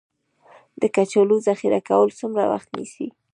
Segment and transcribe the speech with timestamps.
[0.81, 3.07] د کچالو ذخیره کول څومره وخت نیسي؟